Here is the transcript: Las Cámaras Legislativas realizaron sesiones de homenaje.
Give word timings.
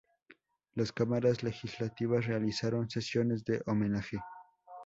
Las 0.73 0.91
Cámaras 0.91 1.43
Legislativas 1.43 2.25
realizaron 2.25 2.89
sesiones 2.89 3.43
de 3.45 3.61
homenaje. 3.67 4.17